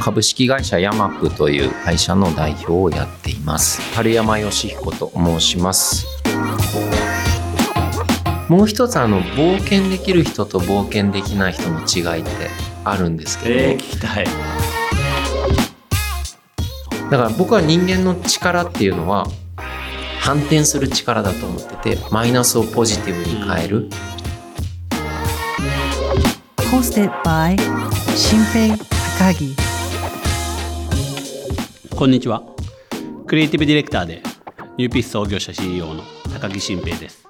[0.00, 3.80] 株式会社ヤマップという会社の代表をやっています。
[3.94, 6.06] 春山義彦と申します。
[8.48, 12.30] もう一つあの冒険できる人と冒険できない人の違いって
[12.84, 14.26] あるんですけど、えー、聞きたい。
[17.10, 19.26] だから僕は人間の力っていうのは
[20.20, 23.88] 反転する力だと思っててマイナスをポジティブに変える、
[26.74, 27.56] Hosted by
[28.16, 29.54] 新平高木
[31.94, 32.42] こんにちは。
[33.28, 34.20] クリエイティブディレクターで
[34.76, 36.02] ニューピース創業者 CEO の
[36.32, 37.28] 高木新平です。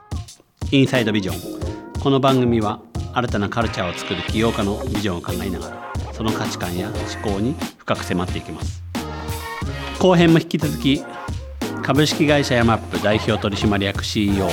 [0.71, 2.81] インサイドビジョンこの番組は
[3.13, 8.83] 新たなカルチャーを作る起業家のビジョンを考えながらその価値観や思考に深く迫っていきます。
[9.99, 11.05] 後編も引き続き
[11.83, 14.49] 株式会社ヤマップ代表取締役 CEO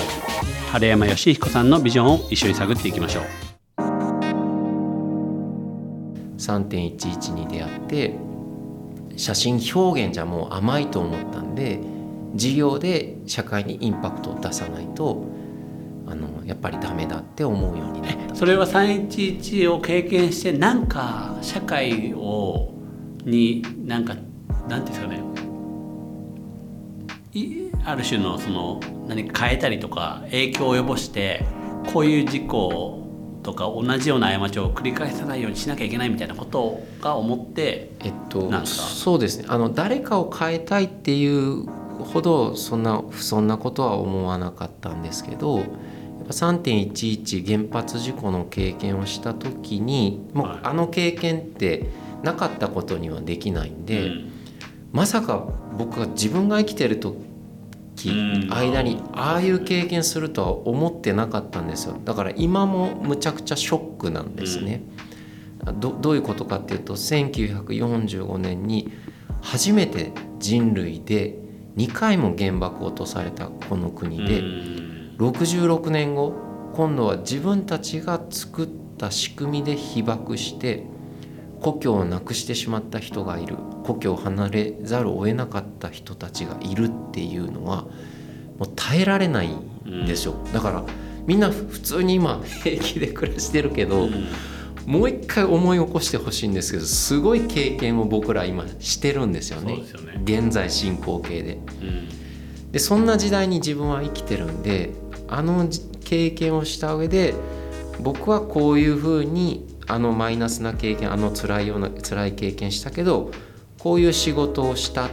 [0.73, 3.50] 晴山義彦さんのビジョンを一緒に探っていきましょう。
[6.41, 8.15] 3.11に出会って
[9.15, 11.79] 写真表現じゃもう甘いと思ったんで
[12.33, 15.25] 事業で社会にインパクトを出さないと
[16.07, 18.35] あのやっぱりダメだって思うようになった。
[18.35, 22.73] それは311を経験してなんか社会を
[23.23, 24.15] になんか
[24.67, 25.21] なんていうんですかね。
[27.85, 31.45] ある種のその何か変えたりとか影響を及ぼして
[31.93, 33.00] こういう事故
[33.43, 39.45] とか同じような過ちを繰り返さないようにしなきゃいけないみたいなことが思ってえっとそうですね。
[39.47, 41.65] あの誰かを変えたいっていう
[42.03, 45.67] ほどそんなそんなことは思わなかったんですけどやっ
[46.27, 51.87] ぱ3.11原発事故の経験をした時にもうあの経験って
[52.23, 54.31] なかったことにはできないんで、うん、
[54.91, 57.30] まさか僕が自分が生きてる時
[58.09, 61.99] 間にああいう経験するとは思ってなかったんですよ。
[62.03, 64.83] だから今もむちゃくちゃショックなんですね。
[65.79, 68.91] どどういうことかっていうと1945年に
[69.41, 71.37] 初めて人類で
[71.77, 74.41] 2回も原爆を落とされたこの国で
[75.17, 76.33] 66年後
[76.73, 80.85] 今度は自分たちが作った仕組みで被爆して
[81.61, 83.55] 故郷をなくしてしまった人がいる。
[83.83, 87.83] 故郷を離れざるを得なかった人たちがいるっていうのは
[88.57, 90.83] もう耐えられないんですよ、うん、だから
[91.25, 94.27] みんな普通に今平気で暮らしてるけど、うん、
[94.85, 99.83] もう一回思い起こしてほしいんですけどすごい経験を僕ら今してるんですよね、ね、
[100.23, 101.59] 現在進行形で。
[101.81, 104.91] うん、でそんな時代に自分は生きてるんで
[105.27, 105.67] あの
[106.03, 107.33] 経験をした上で
[107.99, 113.31] 僕はこういうふうにあのマイナスな経験あの辛いような辛い経験したけど
[113.77, 115.09] こういう仕事をしたっ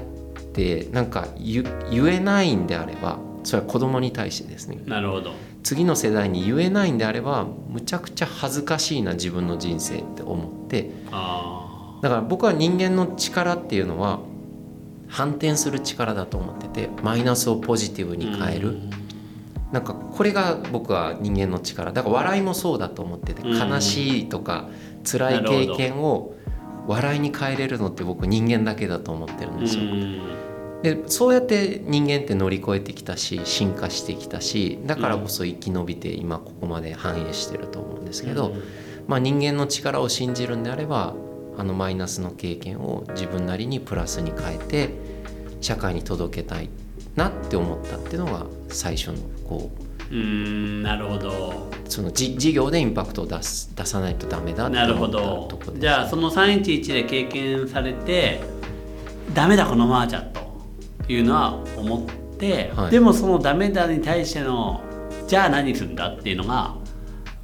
[0.54, 1.64] てなんか言
[2.06, 4.78] えないんであればそれは子供に対してですね。
[4.86, 5.32] なるほど。
[5.62, 10.90] 次の世代に言えないんであればむちゃくちゃ恥ずかしいな自分の人生って思って。
[11.10, 14.20] だから僕は人間の力っていうのは
[15.08, 18.76] 反転する力だと思っててマイナスをポジティブに変える。
[19.72, 21.92] なんかこれが僕は人間の力。
[21.92, 24.68] だから笑いもそうだと思ってて悲しいとか
[25.04, 26.34] 辛い経験を
[26.86, 29.84] 笑いに変えれるのって僕人間だけだと思ってるんですよ。
[30.82, 38.52] でそうやって人間って乗り越えてきたし進化してきたしだからこそ生き延びて今ここまで反映してると思うんですけど、
[39.08, 41.14] まあ、人間の力を信じるんであれば
[41.56, 44.90] あのマイナスの経験を自分なりにプラスに変えて
[45.60, 46.70] 社会に届けたい
[47.16, 49.18] なって思ったっていうのが最初の
[49.48, 49.70] こ
[50.10, 51.69] ううんなるほど。
[51.88, 58.41] その事業でインパクトを出す出さないとダメだって思ったとこじゃあその311で経験されて
[59.32, 64.82] ダメだこのままじゃというのは思って、はい、でもそのダメだに対しての
[65.26, 66.75] じゃあ何するんだっていうのが、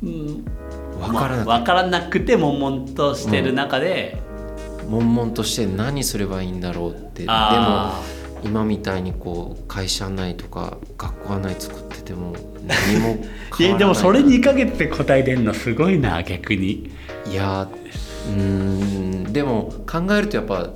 [0.02, 0.44] うん、
[1.00, 4.18] 分からな,、まあ、からなくて悶々としてる中で、
[4.82, 7.22] うん、悶々として何すればいいんだろうって。
[7.22, 7.92] でも
[8.44, 12.34] 今みたいにこう会社内とか学校内作ってても
[12.92, 13.18] 何も
[13.58, 13.62] い。
[13.62, 16.90] やでもそれ2か月で答えてんのすごいな逆に。
[17.30, 17.68] いや
[18.28, 20.70] うんでも考えるとやっぱ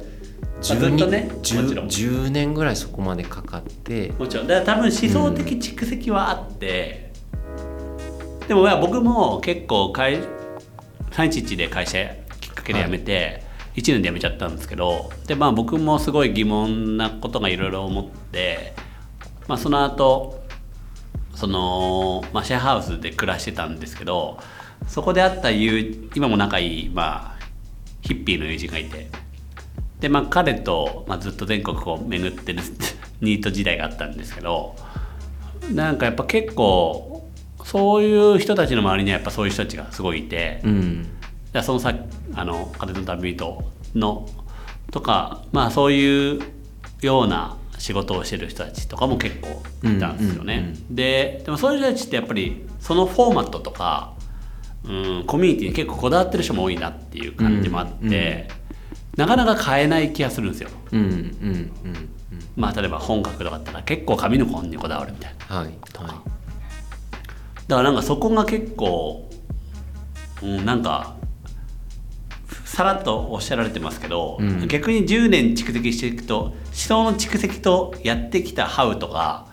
[0.62, 4.12] 10, ね、10, 10年ぐらいそこまでかかって。
[4.18, 4.46] もちろん。
[4.46, 7.12] だから多分思想的蓄積はあって、
[8.42, 11.98] うん、でも僕も結構311で会社
[12.40, 13.47] きっかけで辞めて、はい
[13.78, 18.74] 1年で辞めちゃったんですけどで、まあ、僕もすごい疑問なことがいろいろ思って、
[19.46, 20.42] まあ、その後
[21.34, 24.38] その、まあ、シェアハウスで暮らしてたんですけど
[24.86, 27.38] そこで会った友今も仲いい、まあ、
[28.02, 29.08] ヒッピーの友人がいて
[30.00, 32.62] で、まあ、彼と、まあ、ずっと全国を巡ってる
[33.20, 34.76] ニート時代があったんですけど
[35.72, 37.28] なんかやっぱ結構
[37.64, 41.17] そういう人たちの周りにはやっぱそういう人たちがすごいいて、うん。
[41.48, 41.94] だからそのさ
[42.34, 43.64] あの風の旅人
[43.94, 44.28] の
[44.90, 46.40] とかまあそういう
[47.02, 50.74] ような仕事をしてる人たちとかも結構いたんですよね。
[50.88, 54.14] うんででもそういう人たちってやっぱりそのフォーマットとか、
[54.84, 58.58] うん、コミュニティに結構こだわってる人も多いなっていう感じもあって、うんうん
[59.18, 60.70] なかなか変えない気がするんですよ。
[60.92, 61.70] うんうんうん
[62.54, 65.56] まあ例えば本格とかだったら結構紙の本にこだわるみたいな。
[65.56, 65.74] はいはい
[67.66, 69.28] だからなんかそこが結構、
[70.42, 71.16] うん、なんか
[72.68, 74.68] さらっとおっしゃられてますけど、うん。
[74.68, 79.46] 逆に10年蓄積していくと思想の蓄積とやってきたハウとか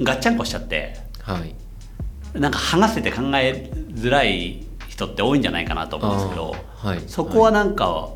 [0.00, 1.54] ガッチャンコしちゃってはい。
[2.38, 7.02] なんか話せて考えづらい人って多いんじゃないかなと思うんですけど、はい。
[7.06, 8.08] そこはなんか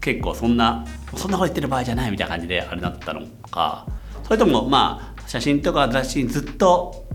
[0.00, 0.84] 結構そんな
[1.16, 3.86] そんなこと言ってる場合じゃないみたいな感じであれだったのか
[4.24, 7.06] それともまあ写真とか雑誌にずっと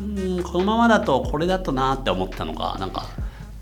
[0.00, 3.06] うんこのままだとこれだとなって思ったのかなんか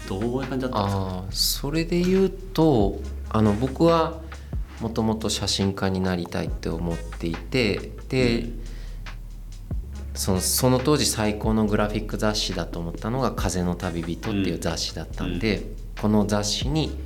[0.09, 1.25] どういう感じだったんですか？
[1.31, 4.21] それで言うとあの僕は
[4.81, 8.49] もともと写真家になりたいって思っていてで
[10.15, 15.67] そのその当時最高のグラフィック雑誌だと思ったのが「風の旅人」っていう雑誌だったんで、
[16.01, 16.97] この雑誌に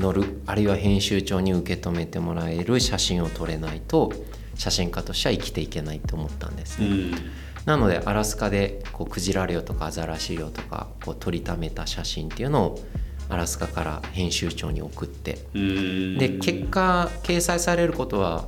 [0.00, 4.12] 載るあるいは編集長に受け止めてもらえる写真を撮れないと
[4.54, 7.14] 写真家としては生きていけないと思ったんですね。
[7.66, 12.78] うんなのでアラスカでこうクジラ漁とかアザラシ漁とかこう撮りためた写真っていうのを
[13.28, 16.18] アラスカから編集長に送ってうん。
[16.18, 18.46] で結果掲載されることは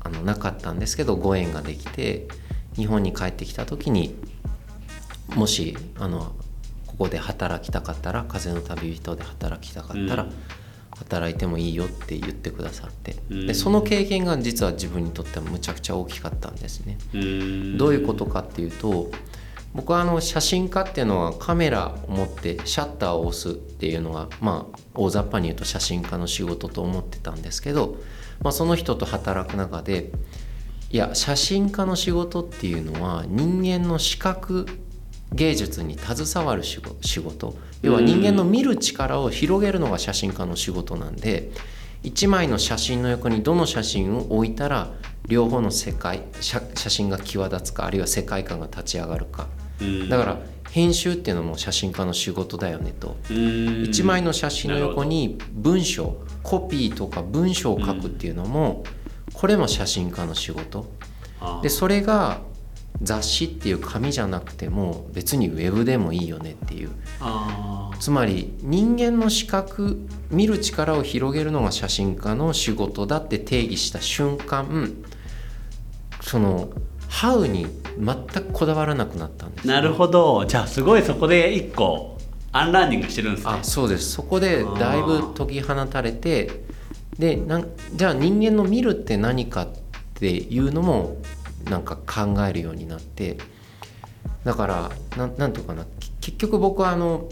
[0.00, 2.26] あのなかったんですけどご縁ができて
[2.74, 4.16] 日本に帰ってきた時に
[5.36, 6.32] もしあの
[6.86, 10.32] ここで働きたかったら風の旅人で働きたかったら、うん
[10.98, 13.46] 働いてもいいよって言ってくださって、うん。
[13.46, 16.98] でその経験が実は自分にとってはむちゃくちゃ大きかったんですね。
[17.14, 17.78] うん。
[17.78, 19.10] どういうことかっていうと
[19.74, 27.96] 僕はあの写真家っていうのはカメラを持ってシャッターを押すっていうのがまあ大雑把に言うと写真家の仕事と思ってたんですけど、
[28.42, 30.10] まあ、その人と働く中で
[30.90, 34.66] いや写真家の仕事っていうのは人間の視覚
[35.32, 41.50] 芸術に携わる仕事要は人間の見る力を広げるのが写真家の仕事なんで
[42.04, 44.92] 1枚の写真の横にどの写真を置いたら
[45.26, 49.46] 両方の世界写写真が際立つかあるいは世界観が立ち上がるか。
[49.80, 50.08] うん。
[50.08, 50.38] だから
[50.70, 53.16] 編集っていうのも写真家の仕事だよねと。
[53.30, 53.36] うん。
[53.36, 58.84] 1枚の写真の横に文章コピーとか文章を書くっていうのも
[59.34, 60.90] これも写真家の仕事。
[61.40, 62.40] あでそれが
[63.02, 66.90] 雑誌っていう紙じゃなくても別にウェブでもいいよねっていう。
[67.20, 74.92] あつまり人間の視覚見る力を広げるのが写真家の仕事だって定義した瞬間
[76.20, 76.70] その
[77.08, 77.66] ハウに
[77.98, 79.68] 全くこだわらなくなったんです。
[79.68, 80.44] ーなるほど。
[80.44, 82.18] じゃあすごいそこで一個
[82.52, 83.52] アンラーニングしてるんですね。
[83.52, 84.12] あそうです。
[84.12, 86.64] そこでだいぶ解き放たれて
[87.18, 89.68] でなんじゃあ人間の見るって何かっ
[90.14, 91.16] ていうのも
[91.64, 93.38] なんか考えるようになって
[94.44, 95.84] だからなんなんていうかな。
[96.00, 97.28] き結局僕はあの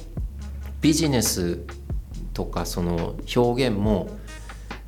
[0.81, 1.61] ビジネス
[2.33, 4.09] とかその表現も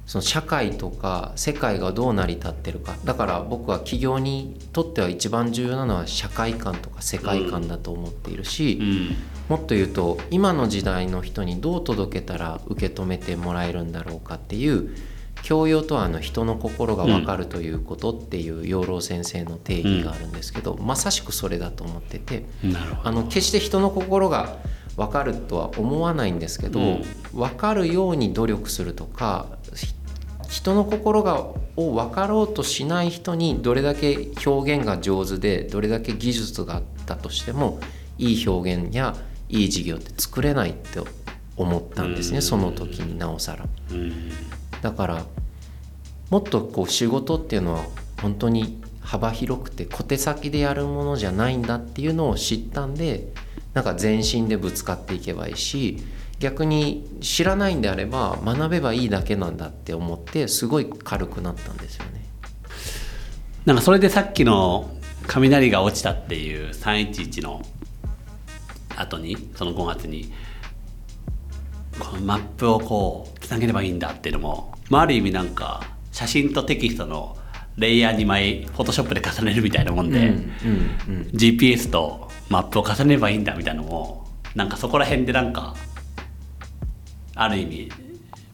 [0.06, 2.96] その社会とか世界がどう成り立ってるか。
[3.04, 9.16] だから僕は企業にとっては一番重要なのは社会観とか世界観だと思っているし、うん。
[9.48, 14.94] もっと言うと今の時代の人にどう届けたら受け止めてもらえるんだろうかっていう
[15.42, 22.44] 教養とはあの人の心が分かるということっていう養老先生の定義があるんですけど、まさしくそれだと思ってて
[23.04, 24.58] あの決して人の心が
[24.98, 27.02] 分かるとは思わないんですけど、うん。
[27.32, 29.94] 分かるように努力するとかひ
[30.48, 37.78] 人の心がを分かろうとしない人にどれだけ表現が上手でどれだけ技術があったとしても
[38.16, 39.14] いい表現や
[39.48, 41.00] いい事業って作れないって
[41.56, 42.34] 思ったんですうん。
[42.34, 43.66] ねその時になおさら。
[43.92, 44.32] うん
[44.82, 45.24] だから
[46.30, 47.84] もっとこう仕事っていうのは
[48.20, 53.32] 本当に幅広くて小手先でやるものじゃないんだっていうのを知ったんで
[53.72, 55.98] なんか全身でぶつかっていけばいいし
[56.38, 62.24] 逆に知らないんであれば学べばいいだけなんだって思ってすごい軽くなったんですよね。
[63.64, 64.90] なんかそれでさっきの
[65.26, 67.62] 雷が落ちたっていう311の
[68.96, 70.32] 後にその5月に
[71.98, 77.34] このマップをこうつなげればいいんだっていうのも、まあ、ある意味なんか写真とテキストの
[77.78, 85.74] レイヤー2枚フォトショップで重ねるみたいなもんで、うんうん GPS とマップを重ねればいいんだみたいなのもなんかそこら辺でなんか
[87.34, 87.92] ある意味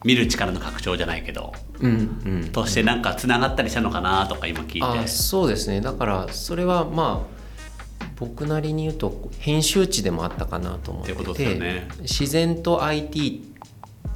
[0.05, 2.49] 見る力の拡張じゃないけどうんうん。
[2.53, 4.83] としてなんかつながったりしたのかなとか今聞いて。
[4.83, 5.81] あそうですね。
[5.81, 11.89] だからそれはまあ僕なりに言うと編集地でもあったかなと思ってってね。
[11.99, 13.44] 自然と IT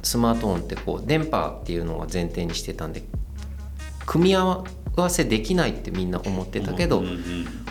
[0.02, 3.02] スマートフォンってこう電波っていうのを前提にしてたんで
[4.06, 4.64] 組み合
[4.96, 7.02] わせできないってみんな思ってたけど、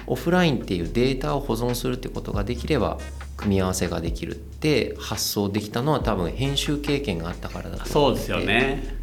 [0.08, 2.98] オフラインっていうデータを保存するってことができれば
[3.36, 9.00] 組み合わせができるって発想できたのは多分編集経験があったからだとそうですよね。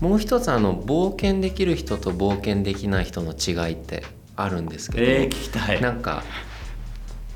[0.00, 4.04] もう一つあの冒険できる人と冒険できない人の違いって
[4.36, 5.80] あるんですけど、えー、聞きたい。
[5.80, 6.22] なんか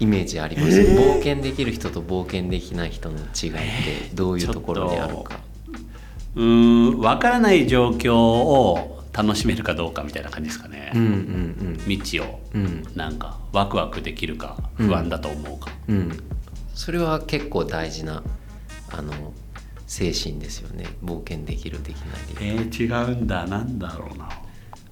[0.00, 5.40] イメージあります、冒険できる人と冒険できない人の違いってどういうところにあるか、
[6.34, 12.64] うーん分からない状況を楽しめるかどうかみたいな感じですかね、うんうん未知をうん。
[12.64, 16.18] うんなんかワクワクできるか不安だと思うか、うん。
[16.74, 18.22] それは結構大事な
[18.90, 19.12] あの
[19.86, 20.86] 精神ですよね。
[21.04, 22.62] 冒険できるできないで。
[22.62, 23.46] えー、違うんだ。
[23.46, 24.28] なんだろうな。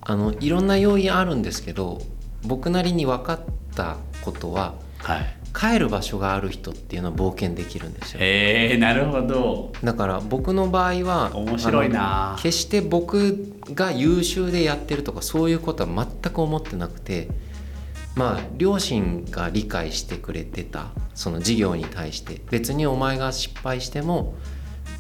[0.01, 2.01] あのいろんな要因あるんですけど
[2.43, 3.41] 僕なりに分かっ
[3.77, 5.39] たことははい。
[5.55, 8.21] 帰る場所がある人っていうのは冒険できるんですよ。
[8.23, 9.73] えー、なるほど。
[9.83, 12.37] だから僕の場合は面白いな。
[12.41, 17.29] 決して僕が優秀でやってるとかそういうことは全く思ってなくて
[18.15, 24.35] まあ両親が理解してくれてたその事業に対して別にお前が失敗しても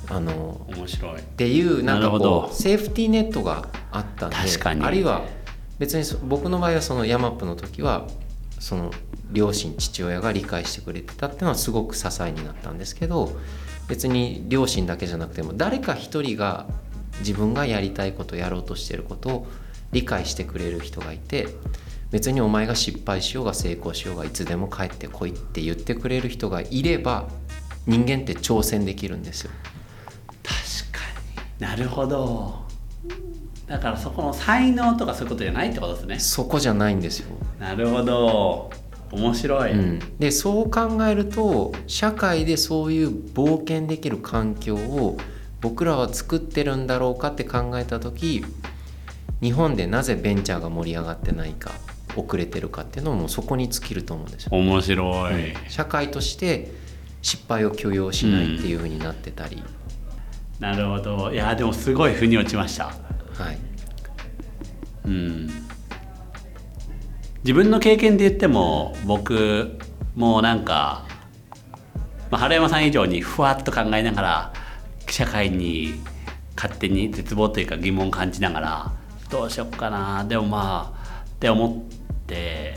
[0.09, 1.19] あの面白い。
[1.19, 2.43] っていうなんかなるほど。
[2.43, 4.85] こうセーフティーネットがあったんで確かに。
[4.85, 5.23] あるいは
[5.79, 8.09] 別にそ僕の場合はそのヤマップの時は
[8.59, 8.91] その
[9.31, 13.37] 両親父親が理解してくれてたっていうのはすごく支えになったんですけど
[13.89, 16.67] 別に両親だけじゃなくても誰か一人が
[17.21, 19.47] 自分がやりたいことやろうとしてることを
[19.93, 21.49] 理解してくれる人がいて
[22.11, 27.29] 別にお前が失敗しようが成功しようがいつでも帰ってこいって言ってくれる人がいれば
[27.87, 29.51] 人間って挑戦できるんですよ。
[30.43, 31.05] 確か
[31.59, 32.67] になるほど
[33.67, 37.38] だからそこの才能とかそういうことじゃないってことですねそこじゃないんですよ。
[37.59, 38.71] なるほど。
[39.11, 45.17] 面白い、うん、でそう考えると社会でそういう冒険できる環境を
[45.61, 48.45] 僕らは作ってるんだろうかって考えた時
[49.41, 51.71] 日本でなぜベンチャーが盛り上がってないか
[52.17, 54.51] 遅れてるかっていうのもそこに尽きると思うんですよ。
[54.53, 56.73] 面白い、社会として
[57.23, 59.63] 失敗を許容しないっていう風になってたり、
[60.59, 61.33] なるほど。
[61.33, 62.87] いやでもすごい腑に落ちました。
[62.87, 63.59] はい、
[65.05, 65.68] うん
[67.49, 69.79] 自分の経験で言っても僕
[70.15, 71.07] もうなんか、
[72.31, 74.53] まあ、春山さん以上にふわっと考えながら
[75.09, 75.95] 社会に
[76.57, 78.93] 勝手に絶望というか疑問を感じながら
[79.31, 82.75] どうしよっかなでもまあって思って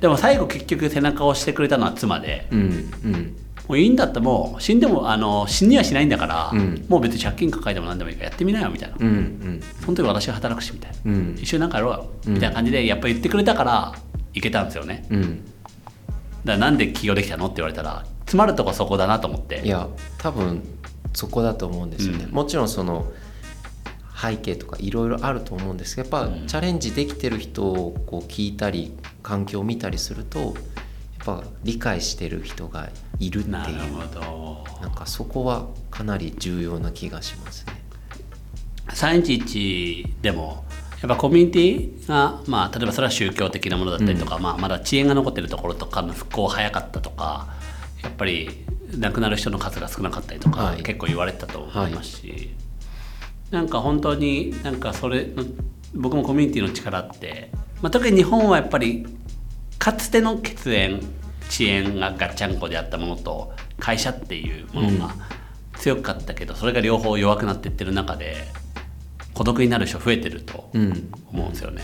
[0.00, 2.46] でも最後結局背中を押してくれたのは妻で。
[2.52, 2.64] うんう
[3.08, 3.36] ん。
[3.68, 6.86] もういいんだったらもう死んでもあの死にはしないんだから、うん。
[6.88, 9.62] もう別に借金抱えても何でもいいからやってみなよみたいな、うんうん。
[9.84, 11.34] その時私が働くしみたいな、うん。
[11.38, 12.34] 一緒になんかやろうようん。
[12.34, 13.94] みたいな感じでやっぱ言ってくれたから
[14.32, 15.06] 行けたんですよね。
[15.10, 15.44] うん。
[15.44, 15.52] だか
[16.44, 19.60] らなんで起業できたのって言われたら詰まるとこそこだなと思って。
[19.62, 20.62] いや多分
[21.12, 22.30] そこだと思うんですよね、うん。
[22.32, 23.12] もちろんその
[24.20, 25.94] 背景とかいろいろあると思うんです。
[25.94, 26.46] けどやっぱうん。
[26.46, 30.54] チャレンジできてる人をこう聞いたり環境を見たりするとやっ
[31.24, 32.88] ぱ理解してる人が
[33.20, 33.52] いるっていう。
[33.52, 34.64] なるほど。
[34.82, 37.82] なんかそこはかなり重要な気がしますね。
[38.88, 40.64] 311でも
[41.02, 47.48] やっぱコミュニティがまあ例えばそれは宗教的なものだったりとか、まあ、まだ遅延が残ってるところとかの復興早かったとか
[48.02, 48.64] やっぱり
[48.96, 50.82] 亡くなる人の数が少なかったりとか、はい。
[50.82, 52.54] 結構言われてたと思いますし、
[53.50, 55.44] なんか本当になんかそれの
[55.94, 57.50] 僕もコミュニティの力って、
[57.82, 59.06] まあ、特に日本はやっぱり
[59.78, 61.00] かつての血縁
[61.48, 65.14] 遅延がガッチャンコであったものと会社っていうものが
[65.78, 68.36] 強かったけど、それが両方弱くなっていってる中で
[69.34, 71.82] 孤独になる人増えてるとうん思うんですよね。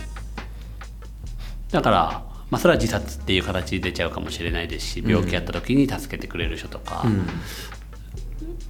[1.70, 7.26] だから、まあ、それは自殺っていう形で出ちゃうかもしれないですし病気やった時に助けてくれる人とか、うん。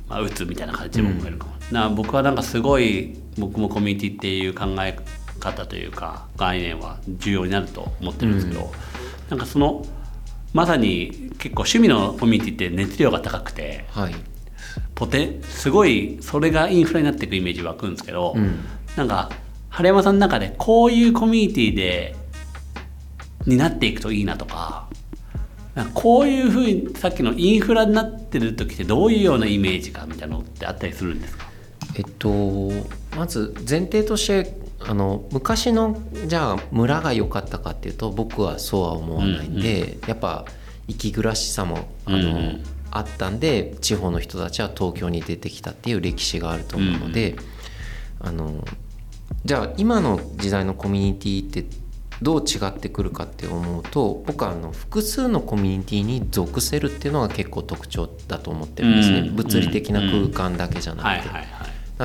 [0.08, 4.98] まあ、うつみたいな形でも思えるかも、な僕はなんかすごい僕もコミュニティっていう考え
[5.40, 8.70] 方というか概念は重要になると思ってるんですけど、
[9.30, 9.84] なんかその
[10.54, 14.14] まさに結構趣味のコミュニティって熱量が高くてはい。
[14.94, 18.60] ポテすごいそれがインフラになっていくイメージ湧くんですけど、うん。
[18.96, 19.30] なんか
[19.68, 22.16] 晴山さんの中でこういうコミュニティで
[23.44, 24.88] になっていくといいなとか
[25.74, 31.46] なんかこういうふうにさっきのインフラになってる時ってどういうようなイメージかみたいなのってあったりするんですか？
[31.96, 32.70] えっと
[33.16, 34.56] まず前提として
[34.86, 40.44] あの昔のじゃあ村が良かったかっていうと僕はそうは思わないんで、やっぱ
[40.88, 42.64] 生き暮らしさもあの、うん
[42.94, 47.34] あったんで地方の人たちは東京に出てきたっていう歴史があると思うので、
[48.20, 48.64] あの
[49.44, 51.64] じゃあ今の時代のコミュニティって
[52.22, 61.34] どう違ってくるかって思うと僕はあの複数のコミュニティに属せるっていうのが結構特徴だと思ってるんですね、うん物理的な空間だけじゃなくて、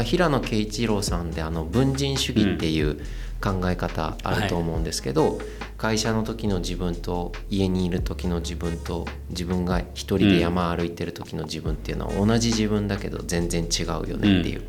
[0.04, 3.00] 平野啓一郎さんであの文人主義っていう
[3.42, 5.40] 考え方あると思うんですけど、
[5.78, 14.64] 会社の時の自分と家にいる時の自分と自分が一人で山歩いてる時の自分っていうのは同じ自分だけど全然違うよねっていう、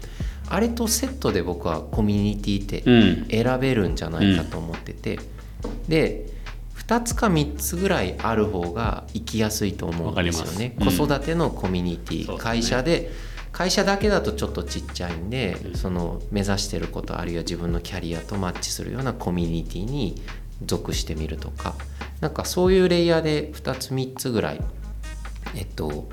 [0.49, 3.27] あれとセットで僕はコミュニティってうん。
[3.29, 5.19] 選べるんじゃないかと思ってて、
[5.89, 6.31] で
[6.77, 13.11] 2つか3つぐらいある方が生きやすいと思うんですよね、子育てのコミュニティ、会社で
[13.53, 20.21] 会社だけだとちょっとちっちゃいんで、その目指してることあるいは自分のキャリアとマッチするようなコミュニティに
[20.65, 21.75] 属してみるとか。
[22.21, 24.61] なんかそういうレイヤーで2つ3つぐらい
[25.55, 26.11] えっと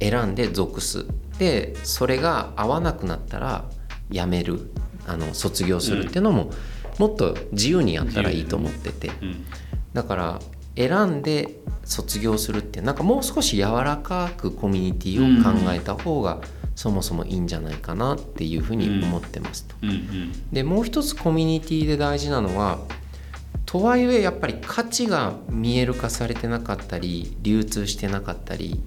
[0.00, 1.06] 選んで属す。
[1.38, 3.64] でそれが合わなくなったら
[4.10, 4.70] 辞める。
[5.08, 6.50] あの卒業するっていうのも、
[6.98, 9.46] もっと自由にやったらいいと思ってて、うん。
[9.92, 10.40] だから
[10.74, 16.40] 選んで卒業するってなんかもう少し柔らかくコミュニティを考えた方が
[16.76, 19.74] そもそもいいんじゃないかなっていうふうに思ってますと。
[19.82, 20.52] うんうん。
[20.52, 22.78] でもう一つコミュニティで大事なのは
[23.64, 28.80] とはいえやっぱり価値が見える化されてなかったり流通してなかったり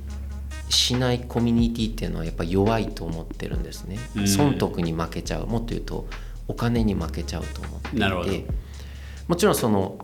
[0.69, 4.27] しないコミュニティっていうのはやっぱ弱いと思ってるんですね、うん。
[4.27, 5.47] 損得に負けちゃう。
[5.47, 6.07] もっと言うと
[6.47, 7.81] お金に負けちゃうと思っ
[8.25, 8.45] ていて。
[9.27, 9.97] もちろんその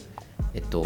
[0.53, 0.85] えっと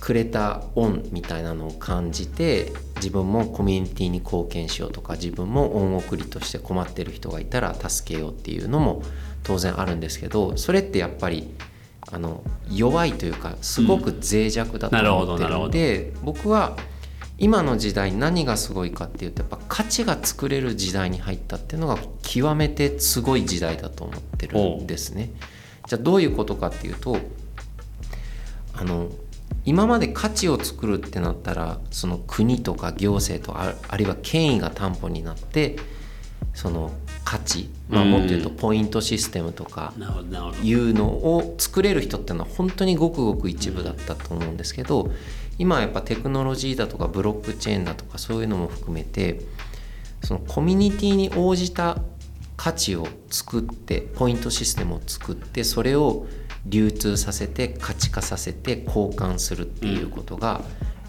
[0.00, 9.02] くれた恩みたいなのを感じて自分もコミュニティに貢献しようとか自分も恩送りとして困ってる人がいたら助けようっていうのも
[9.42, 11.54] 当然あるんですけどそれってやっぱり
[12.10, 16.76] あの弱いというかすごく脆弱だと思ってるので、僕は
[17.38, 25.30] 今の時代何がすごいかっていうとやっぱ価値が作れる時代に入ったっていうのが極めてすごい時代だと思ってるんですね。
[25.86, 27.18] じゃあどういうことかっていうと
[28.74, 29.08] あの
[29.64, 35.76] 今まで価値を作るってなったらその国とか行政とああるいは権威が担保になって
[36.54, 36.90] その
[37.24, 38.10] 価値、まあ、うん。
[38.10, 39.92] もっと言うとポイントシステムとか
[40.62, 45.10] いうのを作れる人っていうのは本当にごくごく一部だったと思うんですけど
[45.58, 49.40] 今はやっぱテクノロジーだとかブロックチェーンだとかそういうのも含めて
[50.22, 51.98] そのコミュニティに応じた
[52.56, 56.26] 価値を作ってポイントシステムを作ってそれを
[56.66, 60.62] 流通させて価値化させて交換するっていうことが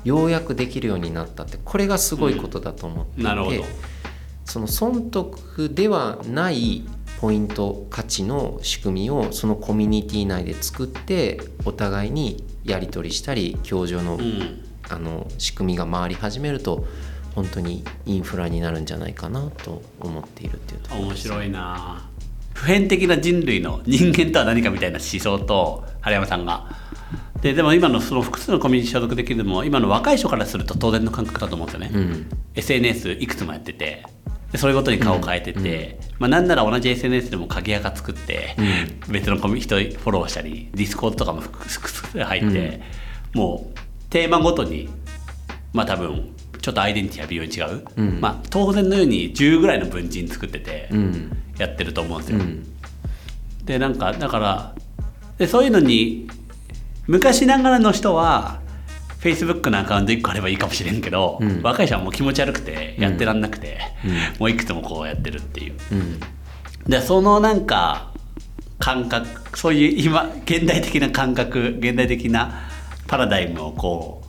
[0.03, 3.63] ようやくできるようになったってこれがすごいことだと思っていて、なるほど。
[4.45, 6.83] その損得ではない
[7.21, 14.65] ポイント価値の仕組みをそのコミュニティ内で作ってお互いにやり取りしたり共助の,、うん。
[14.89, 16.85] あの仕組みが回り始めると
[17.35, 22.09] 本当にインフラになるんじゃないかなと思っているっていうところです面白いな
[22.53, 26.65] 普遍的な人類の人間とは何かみたいな思想と原山さんが。
[27.41, 32.29] ででも今のその複数のコミュニティ所属できるのも今の若い人からすると当然の感覚だと思うんですよね、うん。
[32.53, 34.05] SNS いくつもやってて。
[34.51, 38.55] でそれごとに顔を変えてて、まあ、なんなら同じ SNS でも鍵垢作って、
[39.07, 42.81] 別のコミュニティフォローしたりディスコードとかも複数入って、
[43.33, 44.89] もうテーマごとに
[45.73, 48.21] まあ多分ちょっとアイデンティティは微妙に違う、うん。
[48.21, 51.37] まあ、当然のように10ぐらいの分人作っててうん。
[51.57, 52.39] やってると思うんですよ。
[52.39, 52.65] うん。
[53.65, 54.75] でなんかだから
[55.37, 56.27] でそういうのに
[57.07, 58.59] 昔ながらの人は
[59.19, 61.61] Facebook のアカウント1個あればいいかもしれんけど、うん。
[61.61, 63.79] 若い人はもう気持ち悪くてやってらんなくて、
[64.39, 65.73] もういくつもこうやってるっていう。
[65.91, 66.19] うん。
[66.87, 68.11] でそのなんか
[68.79, 72.67] 感覚そういう今現代的な感覚現代的な
[73.07, 74.23] パラダイムをこ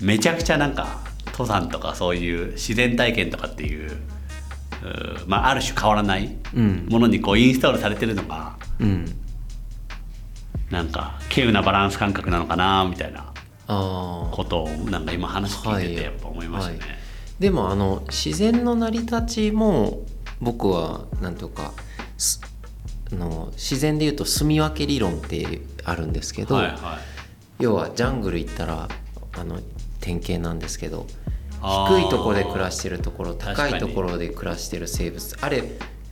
[0.00, 1.09] うめちゃくちゃなんか
[1.40, 3.96] 登山とかそういう自然体験とかっていう
[5.26, 6.86] まあ、ある種変わらないうん。
[6.88, 9.04] ものにこうインストールされてるのがうん。
[10.70, 13.32] なんか稀有なバランス感覚なのかなみたいな
[13.66, 16.04] ことをなんか今話聞いててはい。
[16.04, 16.78] やっぱ思いましたね。
[16.78, 16.88] はい。
[17.38, 20.00] でもあの自然の成り立ちも
[20.40, 21.72] 僕はなんというか
[23.10, 26.78] の自然でいうと住み分け理論ってあるんですけど、はいはい。
[27.58, 28.88] 要はジャングル行ったら
[29.38, 29.60] あの
[30.00, 31.06] 典型なんですけど
[31.62, 35.64] 低いところで暮らしてるところ高いところで暮らしてる生物あれ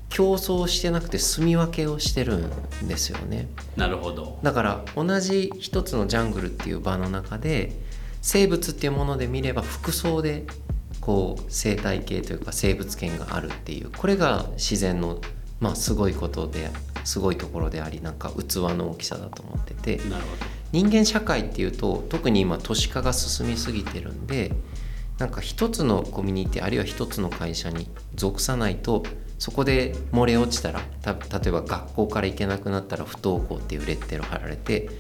[0.09, 2.39] 競争してなくて住み分けをしてる
[2.83, 3.49] んですよね。
[3.77, 4.39] なるほど。
[4.43, 7.73] だから同じ一つのジャングルっていう場の中で
[8.23, 10.45] 生物っていうもので見れば服装で
[11.01, 15.21] こう生態系というか生物圏があるっていうこれが自然の
[15.61, 16.71] まあすごいことで
[17.09, 20.01] すごいところでありなんか器の大きさだと思ってて。
[20.71, 24.53] 人間社会っていうと特に今都市化が進みすぎてるんで
[25.17, 29.03] なんか一つのコミュニティあるいは一つの会社に属さないと
[29.39, 34.91] そこで漏れ落ちたらた例えば学校から行けなくなったら不登校っていうレッテル貼られて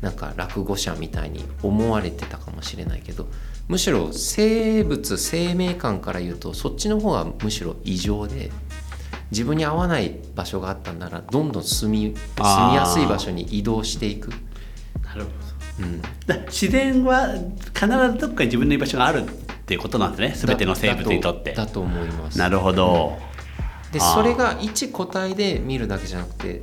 [0.00, 3.28] なんか落語者みたいに思われてたかもしれないけど
[3.68, 8.50] むしろ生物生命観から言うとそっちの方がむしろ異常で
[9.32, 14.28] 自分に合わない場所があったんならどんどん住み住みやすい場所に移動していく。
[15.04, 15.30] なるほ
[15.78, 15.84] ど。
[15.84, 17.34] うんだ自然は
[17.74, 19.26] 必ずどっかに自分の居場所があるっ
[19.64, 20.48] ていうことなんですね。
[20.48, 21.54] 全ての生物にとって。
[21.54, 22.38] だと思います。
[22.38, 23.18] なるほど、
[23.90, 24.14] であー。
[24.14, 26.62] それが一個体で見るだけじゃなくて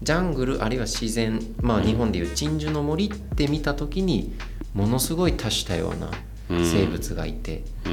[0.00, 4.34] ジャングルあるいは自然まあ日本でいう鎮守の森って見た時に
[4.72, 6.10] ものすごい多種多様な
[6.48, 7.92] 生物がいて、そこ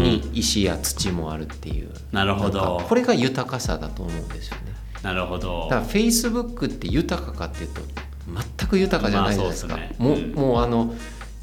[0.00, 1.90] に石や土もあるっていう。
[2.12, 2.82] なるほど。
[2.88, 4.72] これが豊かさだと思うんですよね。
[5.02, 5.68] なるほど。
[5.70, 7.80] だから Facebook って豊かかっていうと
[8.58, 9.94] 全く豊かじゃないですか、まあね。
[9.98, 10.32] もううん。
[10.32, 10.94] もうあの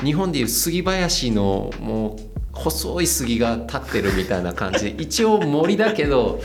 [0.03, 2.19] 日本でいう杉林のもう
[2.53, 4.93] 細い杉が立ってるみたいな感じ。
[4.93, 6.41] で 一応森だけど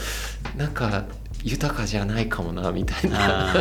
[0.56, 1.04] なんか
[1.42, 3.54] 豊かじゃないかもなみたいな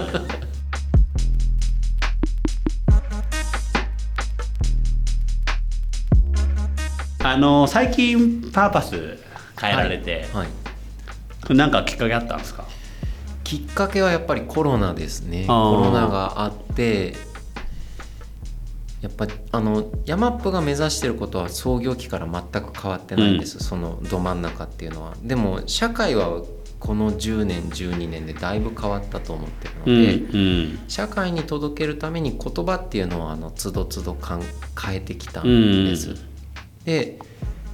[7.24, 9.18] あの最近パーパス
[9.60, 10.46] 変えられて、は
[11.50, 12.66] い、なんかきっかけあったんですか？
[13.46, 15.46] きっかけはやっぱりコロナですね。
[15.48, 17.14] コロナがあって
[19.02, 25.14] やっぱあのヤマップが目指してることは創業期から全く変わってないんです、そのど真ん中っていうのは。
[25.22, 26.44] でも社会は
[26.80, 30.80] この10年12年でだいぶ変わったと思ってるので、うん。
[30.90, 34.44] 社会に届けるために言葉っていうのはあのつどつどかん
[34.82, 36.10] 変えてきたんです。
[36.10, 36.33] うん
[36.86, 37.20] で、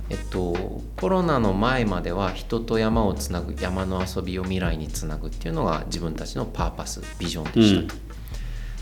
[0.10, 8.00] えっと、コロナの前までは人と山をつなぐ山の遊びを未来につなぐっていうのが自分たちのパーパスビジョンでしたと。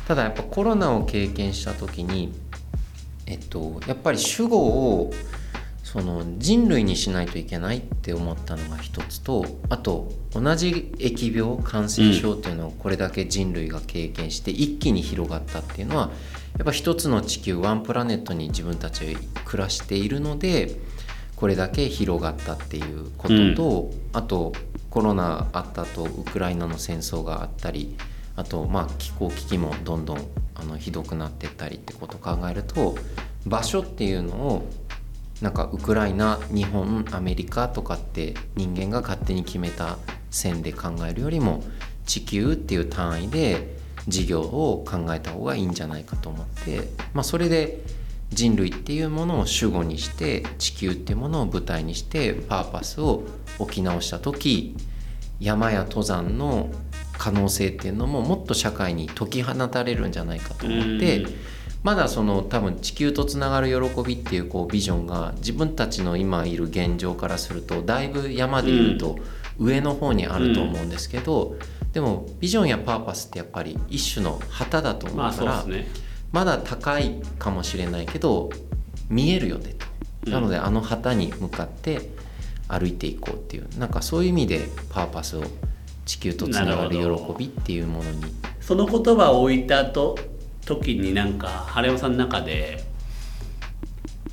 [0.08, 2.34] ただやっぱコロナを経験した時に、
[3.26, 5.14] えっと、やっぱり主語を
[5.84, 16.12] その人類にしないといけないって思ったのが一つとあと同じ疫病感染症っていうのをこれだけ人類が経験して一気に広がったっていうのは
[16.58, 20.76] やっぱ一つの地球ワンプラネットに自分たちは暮らしているので
[21.36, 24.54] これだけ広がったっていうことと、あと
[24.90, 27.96] コロナあった後ウクライナの戦争があったり
[28.36, 30.18] あとまあ気候危機もどんどん
[30.56, 32.96] あのひどくなっていったりってことを考えると
[33.46, 34.68] 場所っていうのを
[35.42, 39.98] なんかウクライナ日本アメリカとかって人間が勝手に決めた
[40.32, 41.64] 線で考えるよりも
[42.08, 43.77] 地球っていう単位で
[44.08, 47.82] 事業を考えた方がいいんじゃないかと思って、まあ、それで
[48.30, 53.24] 人類っていうものを主語にして地球っていうものを舞台にしてパーパスを
[53.60, 54.76] 置き直した時
[55.40, 56.70] 山や登山の
[57.18, 61.34] 可能性っていうのももっと社会に解き放たれるんじゃないかと思ってうん。
[61.84, 69.18] まだその多分地球とつながる喜びっていうこうビジョンが自分たちの今いる現状からするとだいぶ山でいうと
[69.60, 71.56] 上の方にあると思うんですけど、
[71.98, 75.92] でもビジョンやパーパスってやっぱり一種の旗だと思うまあから、そうですね。
[76.32, 78.52] まだ高いかもしれないけど
[79.10, 79.74] 見えるよね
[80.24, 80.30] と。
[80.30, 82.12] なのであの旗に向かって
[82.68, 85.44] 歩いていこうっていうなんかそういう意味でパーパスを
[86.06, 87.00] 地球とつながる喜
[87.36, 88.26] びっていうものに。
[88.62, 90.20] その言葉を置いたと
[90.68, 92.84] 時になんか晴山さんの中で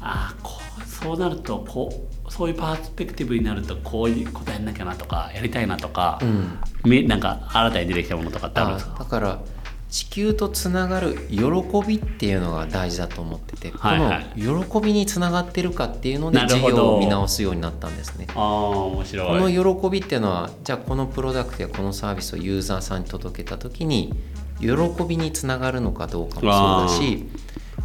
[0.02, 6.58] ああそうなるとこうそういうパースペクティブになるとこういうことやんなきゃなとかやりたいなとか、うん。
[6.84, 9.40] みなんか新たに出てきたものとかってあるんですあかだから
[9.88, 11.44] 地球とつながる喜
[11.86, 14.24] びっていうのが大事だと思ってて、はいはい。
[14.24, 18.26] この喜びにつながってるかっていうので事業を見直すようになったんですね。
[18.34, 19.26] ああ面白い。
[19.28, 24.12] この喜びっていうのはじゃあこのプロダクトやこのサービスをユーザーさんに届けた時に
[24.58, 24.68] 喜
[25.08, 27.28] びにつながるのかどうかもそうだし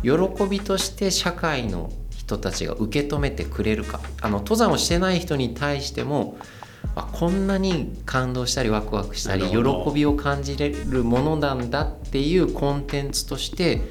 [0.01, 1.91] 喜びとして社会の
[2.29, 3.99] 人たちが受け止めてくれるか。
[4.21, 6.37] あの登山をしてない人に対しても
[6.95, 9.57] あこんなに感動したりワクワクしたり喜
[9.93, 13.81] びを感じれるものなんだっていうコンテンツとして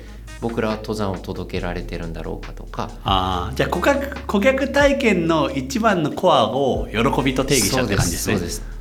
[0.40, 2.90] 僕らは登山を届けられてるんだろうかとか。
[3.03, 8.37] ああじゃあ顧客顧客体験の一番のコアを喜びと定義したって感じですね。
[8.37, 8.78] そうです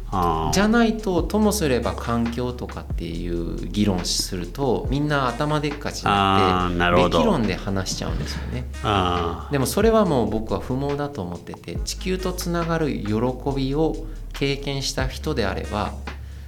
[0.53, 8.65] じゃないとともすれば環境とかっていう議論するとみんな頭でっかちになってべき論で話しちゃうんですよね。
[8.83, 13.13] あでもそれはもう僕は不毛だと思ってて地球とつながる喜
[13.55, 13.95] びを
[14.33, 15.93] 経験した人であれば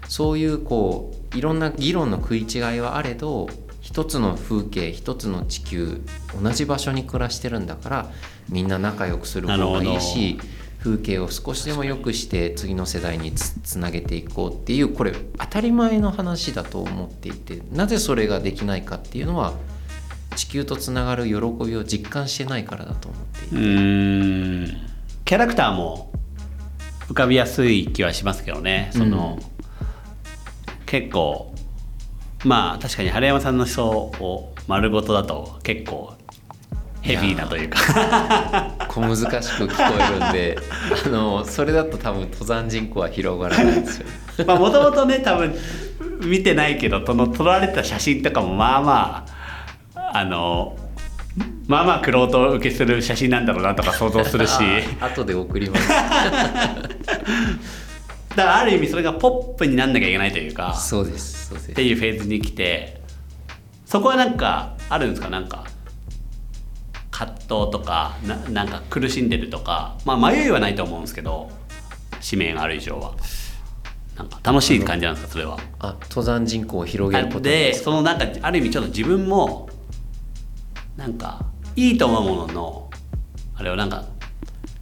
[0.07, 3.49] そういうこういろんな議論の食い違いはあれど
[3.81, 6.01] 一つの風景一つの地球
[6.41, 8.11] 同じ場所に暮らしてるんだから
[8.47, 10.39] みんな仲良くする方がいいし
[10.79, 19.53] 風景を少しでも良くして次の世代につなげていこうっていうこれ当たり前の話だと思っていてなぜそれができないかっていうのは
[20.35, 24.89] 地球とつながる喜びを実感してないからだと思っていて。
[25.25, 26.11] キャラクターも
[27.07, 28.89] 浮かびやすい気はしますけどね。
[28.93, 29.37] その、
[30.85, 31.53] 結構
[32.45, 36.13] まあ確かに春山さんの思想を丸ごとだと結構
[37.01, 37.79] ヘビーなというか。
[38.87, 40.57] 小難しく聞こえるんで
[41.05, 44.05] あのそれだと多分登山人口は広がらないんですよ
[44.47, 45.53] まあもともとね多分
[46.23, 49.25] 見てないけどその撮られた写真とかもまあま
[49.95, 50.75] ああの
[51.67, 54.53] まあまあ玄人受けする写真なんだろうなとか想像するし。
[54.99, 55.87] あ後で送ります。
[55.89, 56.79] だか
[58.35, 61.71] らある意味それがポップになんなきゃいけないというかそうですそうです。
[61.71, 63.01] っていうフェーズに来て
[63.85, 65.29] そこはなんかあるんですか？
[65.29, 65.63] なんか
[67.19, 71.51] 葛藤とかななんか苦しんでるとかまあ迷いはないと思うんですけど
[72.21, 73.13] 使命がある以上は。
[74.15, 75.57] なんか楽しい感じなんですかそれは。
[75.79, 78.25] あ登山人口を広げることでそのなんか？
[78.41, 79.69] ある意味ちょっと自分も
[80.97, 82.89] なんかいいと思うものの
[83.55, 84.05] あれをなんか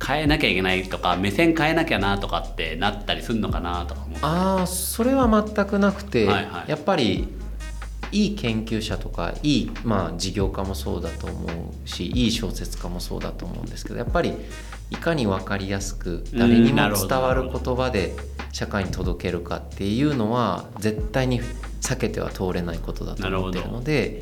[0.04, 4.19] 変えなきゃいけないとか目線変えなきゃなとかってなったりするのかなとか思って。
[4.23, 6.69] ああそれは全くなくて、はいはい。
[6.71, 7.28] やっぱり
[8.12, 14.34] いい研究者とかいい、まあ、事業家もそうだと思うしいい小説家もそうだと思うんですけどやっぱり
[14.89, 18.15] いかに分かりやすく誰にも伝わる言葉で
[18.54, 21.41] 社会に届けるかっていうのは絶対に
[21.82, 24.22] 避けては通れないことだと思ってるので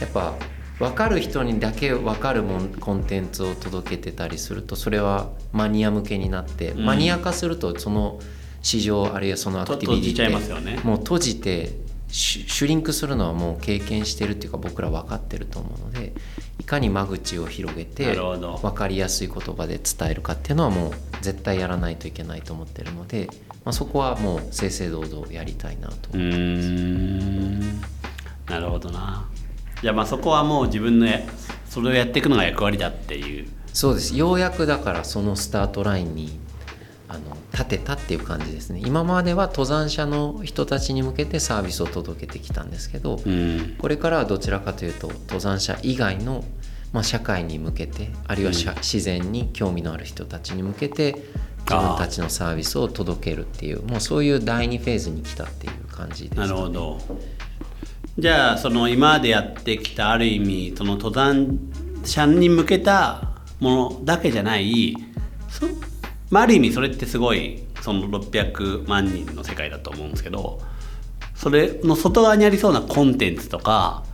[0.00, 0.34] やっぱ
[0.78, 6.86] 分かる人にだけ分かるもんコンテンツを届けてたりするとそれはマニア向けになって、うん。
[6.86, 8.20] マニア化するとその
[8.62, 10.80] 市場あるいはそのアクティビティと閉じちゃいますよね。
[10.84, 11.72] もう閉じて
[12.10, 16.12] シュリンクするのはもう経験してるっていうか僕ら分かってると思うので
[16.58, 23.28] いかに間口を広げなて分かりやすい言葉で伝えるかっていうのはもう絶対やらないといけないと思ってるので、
[23.64, 27.80] まあ、そこはもう正々堂々やりたいなとうーん。
[28.46, 29.28] なるほどな。
[29.82, 31.20] じゃあまあそこはもう自分のや
[31.68, 33.48] それをやっていくのが役割だっていう。
[33.72, 34.16] そうです。
[34.16, 36.40] ようやくだからそのスタートラインに
[37.08, 38.80] あの立てたっていう感じですね。
[38.84, 43.76] 今までは登山者の人たちに向けてサービスを届けてきたんですけど、うん。
[43.78, 46.44] これからはどちらかというと登山者以外の、
[46.92, 51.12] まあ、社会に向けてあるいはしゃ、自然に興味のある人たちに向けて
[51.68, 57.00] 自分たちのサービスを届けるっていうもうそういう第2フェーズに来たっていう感じですかなね、るほど。
[58.18, 61.58] じゃあその今までやってきたある意味その登山
[62.04, 63.28] 者に向けた
[63.60, 64.96] ものだけじゃない
[65.48, 65.66] そ、
[66.30, 70.60] まあ、ある意味それってすごいその600万人の世界だと思うんですけど
[71.34, 74.04] それの外側にありそうなコンテンツとか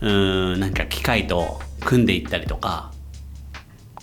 [0.00, 2.90] うーんなんか機械と組んでいったりとか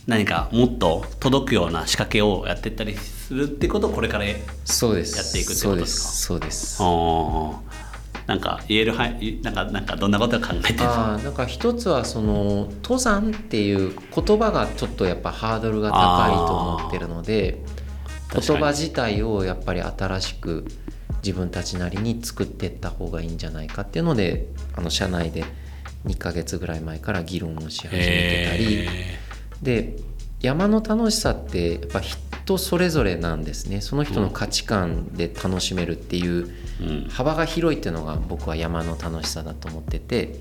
[0.06, 5.68] 何かもっと届くような仕掛けをやっていったりするってことをこれからやっていくってことですか？
[5.68, 6.26] そうです。
[6.26, 6.78] そうです。
[6.82, 7.56] あー
[8.28, 10.80] なんか言える範囲なんかなんかどんなことを考えてる？
[10.82, 17.64] あーなんか一つはその登山っていう言葉がちょっとやっぱハードルが高いと思ってるので
[18.34, 20.66] 言葉自体をやっぱり新しく
[21.24, 25.46] 自分たちなりに作っていった方がいいんじゃないかっていうのであの社内で
[26.06, 28.76] 2ヶ月ぐらい前から議論をし始めてたり。
[28.76, 28.88] へ
[29.62, 29.96] で
[30.40, 32.27] 山の楽しさってやっぱ人
[32.58, 33.82] それぞれなんですね。
[33.82, 36.50] その人の価値観で楽しめるっていう
[37.10, 40.40] 幅が広いっていうのが僕は山の楽しさだと思ってて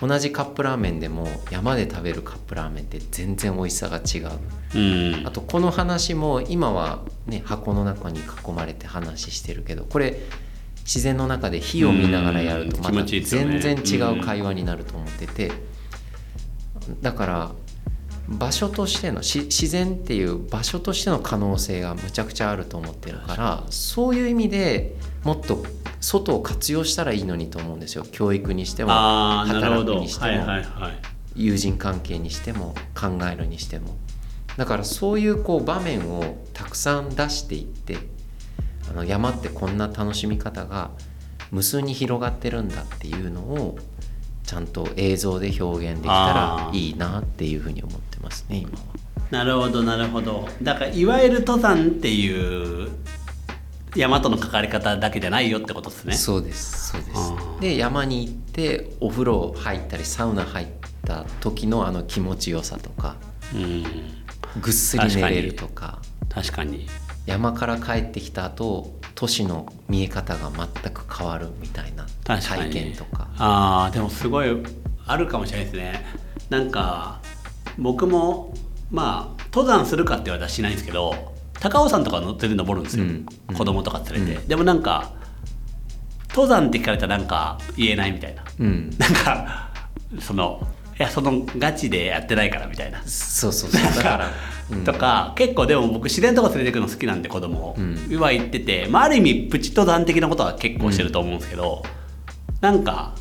[0.00, 4.38] 同じカップラーメンでも山で食べるカップラーメンって全然美味しさが違う。
[4.74, 5.26] うん。
[5.26, 10.18] あとこの話も今はね箱の中に囲まれて話してるけどこれ
[10.84, 15.52] 自然の中で火を見ながらやるとまた全然違う会話になると思ってて。
[17.02, 17.50] だから
[18.28, 25.64] 場所としてのし自然っていう場所としての可能性がむちゃくちゃあると思ってるからそういう意味でもっと
[26.00, 28.04] 外を活用したらいいのにと思うんですよ。
[28.10, 30.98] 教育にしても働くどにしてもはいはいはい。
[31.34, 33.96] 友人関係にしても考えるにしても。
[34.56, 37.98] だからそういうこう場面をたくさん出していって
[38.90, 40.90] あの山ってこんな楽しみ方が
[41.50, 43.78] 無数に広がってるんだっていうのを
[44.46, 48.76] ちゃんと映像で表現できたらいいなっていうふうに思ってますね今は。
[49.30, 50.48] なるほどなるほど。
[50.62, 52.88] だからいわゆる登山っていう
[53.96, 56.14] 山との関わり方だけじゃないよってことですね。
[56.14, 57.60] そうですそうです。
[57.60, 60.66] で山に行ってお風呂入ったりサウナ入っ
[61.04, 63.16] た時のあの気持ちよさとか
[63.52, 63.82] うん。
[64.62, 65.98] ぐっすり寝れるとか。
[66.28, 66.86] 確かに
[67.26, 73.28] 山から帰ってきた後都市の見え方が全く変わるみたいな体験とか。
[73.36, 74.62] ああでもすごい
[75.06, 76.06] あるかもしれないですね。
[76.48, 77.20] なんか
[77.78, 78.54] 僕も
[78.90, 83.56] まあ登山するかって言われたらしないんですけど高尾山とか乗ってる登るんですよ、うんうん。
[83.56, 85.12] 子供とか連れて、でもなんか
[86.28, 88.44] 登山って聞かれたらなんか言えないみたいな。
[88.60, 88.90] うん。
[88.98, 89.70] なんか
[90.20, 90.66] その
[90.98, 93.02] いやそのガチでやってないからみたいな。
[93.02, 93.96] そうそうそう。
[93.96, 94.30] だから
[94.84, 98.18] とか、結構でも僕自然とか連れてくの好きなんで子供を、うん。
[98.18, 101.82] は行ってて、まあ、ある意味プチ登山的なことは結構してると思うんですけど、
[102.60, 103.14] なんか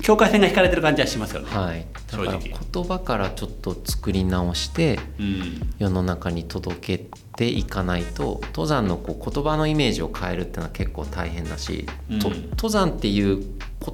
[0.00, 1.48] 境界線が引かれてる感じはしますよね。
[1.50, 5.60] はい、だから正直言葉からちょっと作り直してうん。
[5.78, 12.18] 世の中に届けていかないと登山のこう言葉のイメージを変えるっていうのは結構大変だし、うん。
[12.20, 13.44] と登山っていう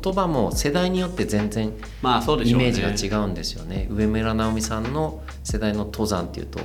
[0.02, 2.68] 言葉も世代によって全然まあそうでしょうね。
[2.68, 3.87] イメージが違うんですよね。
[3.90, 6.61] 上村直美さんの世代の登山っていうと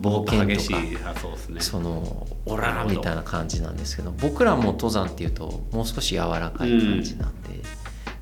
[0.00, 1.60] 冒険激しとかそうですね。
[1.60, 7.50] そのオラみたいな感じなんですけど僕らも登山っていうともう少し柔らかい感じなんで、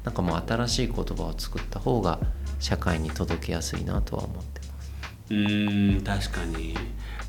[0.04, 2.18] なんかもう新しい言葉を作った方が
[2.58, 4.90] 社会に届けやすいなとは思ってます。
[5.30, 6.74] うーん確かに、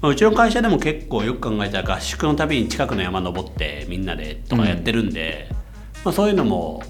[0.02, 5.50] まあ、うちの会社でも結構よく考えたら合宿のたびに近くの山登ってみんなでとかやってるんで、
[6.06, 6.82] まあ、そういうのも、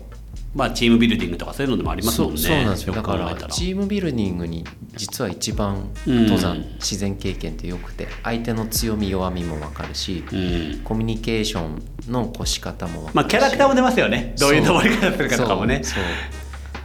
[0.56, 2.38] まあ、チームビルディングとかそういうのでもありますもんね。
[2.38, 2.94] そうそうなんですよ。
[2.94, 6.24] よだかららチームビルディングに実は一番うん。
[6.24, 10.82] 登山、自然経験ってよくて相手の強み弱みも分かるし、うん。
[10.84, 14.34] コミュニケーションのこう仕方も分かるし、まあキャラクターも出ますよね。
[14.40, 15.84] どういう登り方するかとかもね。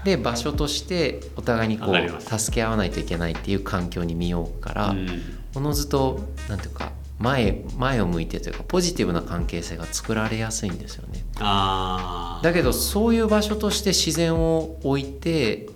[0.04, 5.08] で場所としてお互いにこう助け合わないといけないっていう環境に身を置くから、うん。
[5.54, 6.92] おのずとなんていうか
[7.24, 11.24] 前前を向いてというかポジティブな関係性が作られやすいんですよね。
[11.40, 12.44] あー。
[12.44, 15.68] だけどそういう場所として自然を置いて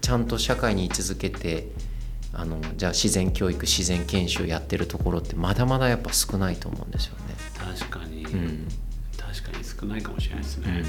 [0.00, 1.68] ちゃんと社会に居続けて
[2.32, 7.34] あのじゃあ自然教育自然研修やってるところってまだまだやっぱ少ないと思うんですよね。
[7.78, 8.68] 確かに、うん。
[9.16, 10.84] 確かに少ないかもしれないですね、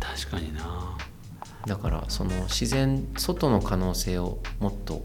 [0.00, 0.96] 確かにな。
[1.66, 5.04] だからその自然外の可能性をもっと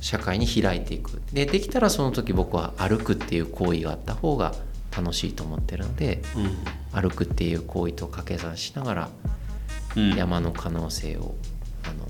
[0.00, 1.22] 社会に開いていく。
[1.32, 4.54] でできたらその時僕は歩くっていう行為があった方が
[4.96, 6.22] 楽しいと思ってるので
[6.92, 9.08] 歩くっていう行為と掛け算しながら
[9.96, 11.34] うん、うん山の可能性を
[11.84, 12.06] あの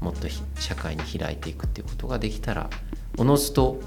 [0.00, 2.68] もっとひ社会に開いていくっていうことができたら
[3.16, 3.80] おのずと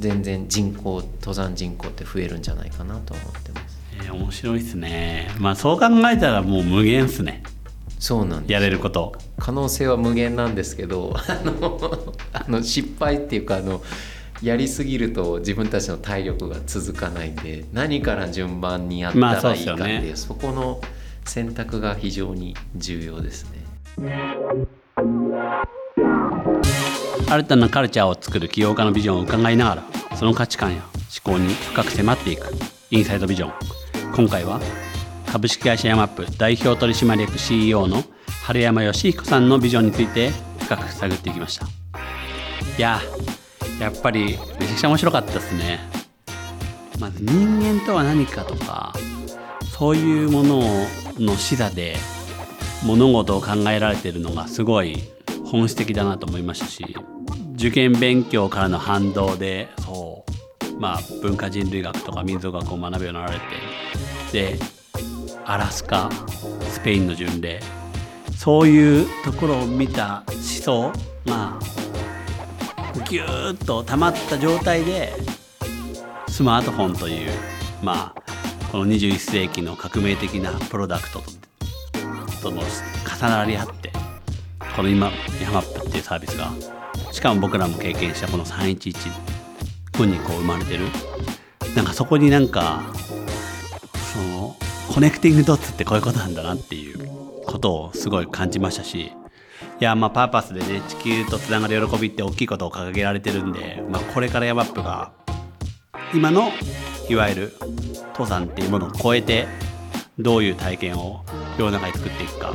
[0.00, 3.78] 全然人口登山人口って増えるんじゃないかなとは思ってます。
[3.96, 5.30] えー面白いですね。
[5.38, 7.42] まあそう考えたらもう無限っすね
[8.04, 9.14] そうなんですやれること。
[9.38, 13.80] 可能性は無限なんですけど あのあの失敗っていうかあの
[14.42, 20.34] やりすぎると自分たちの体力が続かないんで何から順番にやったらいいかっていう,、っすよね。
[20.34, 20.82] そこの
[21.24, 23.64] 選択が非常に重要ですね。
[27.30, 29.84] 新たなカルチャーを作る起業家のビジョンを伺いながら
[30.16, 30.82] その価値観や
[31.26, 32.48] 思考に深く迫っていく
[32.90, 33.52] インサイドビジョン。
[34.14, 34.60] 今回は
[35.34, 38.04] 株式会社ヤマップ代表取締役 CEO の
[38.44, 41.66] 春山義彦さんのビジョンについて深く探っていきました。
[41.66, 41.68] い
[42.78, 43.00] や
[43.80, 45.80] やっぱりめちゃくちゃ面白かったですね。
[47.00, 48.94] まず人間とは何かとか
[49.72, 50.62] そういうもの
[51.18, 51.96] の視座で
[52.84, 55.02] 物事を考えられてるのがすごい
[55.46, 56.94] 本質的だなと思いましたし
[57.54, 60.24] 受験勉強からの反動でそ
[60.68, 63.40] うまあ文化人類学とか民族学を学ぶようになられ
[64.30, 64.73] てで
[65.46, 66.10] アラスカ
[66.70, 67.60] スペインの巡礼。
[68.36, 70.92] そういうところを見た思想
[71.24, 71.58] が
[73.08, 75.12] ギューッと溜まった状態で
[76.28, 77.30] スマートフォンという
[77.82, 78.22] まあ
[78.70, 83.92] この21世紀の革命的なプロダクトととの重なり合って
[84.76, 85.10] この今
[85.42, 86.50] ヤマップっていうサービスが
[87.12, 88.94] しかも僕らも経験したこの311
[89.96, 90.86] 後にこう生まれてる。
[91.74, 92.82] なんかそこになんか
[94.94, 97.08] connecting dots ってこういうことなんだなっていう
[97.46, 99.10] ことをすごい感じましたしい
[99.80, 105.10] やまあパーパスでね地球とつながる喜びって大きいことを掲げられてるんで、まあ、これからヤマップが
[106.14, 106.50] 今の
[107.08, 107.52] いわゆる
[108.12, 109.48] 登山っていうものを超えて
[110.16, 111.24] どういう体験を
[111.58, 112.54] 世の中に作っていくか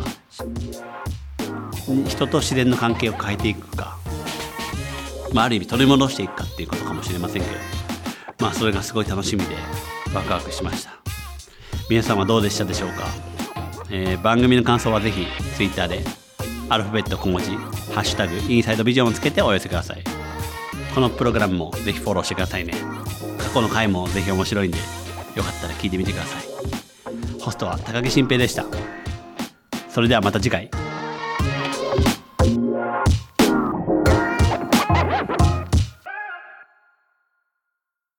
[2.08, 4.00] 人と自然の関係を変えていくか、
[5.34, 7.56] まあ、ある意味取り戻していくかっていうことかもしれませんけど
[8.40, 9.56] まあそれがすごい楽しみで
[10.16, 10.99] ワクワクしました。
[11.90, 13.08] 皆さんはどうでしたでしょうか、
[13.90, 16.04] えー番組の感想はぜひ Twitter で
[16.70, 17.52] アルファベット小文字
[17.94, 20.04] 「ハッシュタグインサイドビジョン」をつけてお寄せください。
[20.94, 22.74] このプログラムもぜひフォローしてくださいね。
[23.38, 24.78] 過去の回もぜひ面白いんで
[25.36, 26.44] よかったら聞いてみてください。
[27.40, 28.66] ホストは高木新平でした。
[29.90, 30.70] それではまた次回。